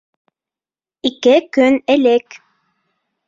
[1.09, 2.39] Ике көн элек